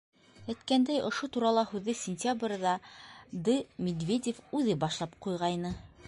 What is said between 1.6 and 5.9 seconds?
һүҙҙе сентябрҙә Д. Медведев үҙе башлап ҡуйғайны.